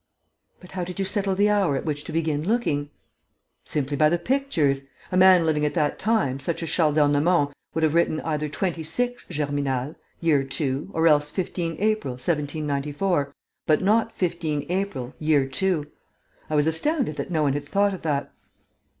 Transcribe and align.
"But 0.59 0.71
how 0.71 0.83
did 0.83 0.97
you 0.97 1.05
settle 1.05 1.35
the 1.35 1.51
hour 1.51 1.77
at 1.77 1.85
which 1.85 2.03
to 2.05 2.11
begin 2.11 2.43
looking?" 2.43 2.89
"Simply 3.65 3.95
by 3.95 4.09
the 4.09 4.17
pictures. 4.17 4.85
A 5.11 5.15
man 5.15 5.45
living 5.45 5.63
at 5.63 5.75
that 5.75 5.99
time, 5.99 6.39
such 6.39 6.63
as 6.63 6.69
Charles 6.71 6.95
d'Ernemont, 6.95 7.53
would 7.75 7.83
have 7.83 7.93
written 7.93 8.19
either 8.21 8.49
26 8.49 9.27
Germinal, 9.29 9.93
Year 10.19 10.47
II, 10.59 10.87
or 10.93 11.07
else 11.07 11.29
15 11.29 11.75
April, 11.77 12.13
1794, 12.13 13.31
but 13.67 13.83
not 13.83 14.11
15 14.11 14.65
April, 14.69 15.13
Year 15.19 15.47
II. 15.61 15.83
I 16.49 16.55
was 16.55 16.65
astounded 16.65 17.17
that 17.17 17.29
no 17.29 17.43
one 17.43 17.53
had 17.53 17.69
thought 17.69 17.93
of 17.93 18.01
that." 18.01 18.31